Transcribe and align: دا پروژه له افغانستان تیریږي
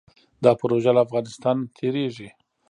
دا 0.43 0.51
پروژه 0.59 0.91
له 0.95 1.01
افغانستان 1.05 1.57
تیریږي 1.77 2.29